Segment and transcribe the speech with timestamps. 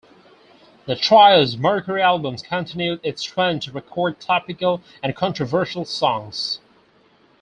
[0.87, 6.59] The trio's Mercury albums continued its trend to record topical and controversial songs.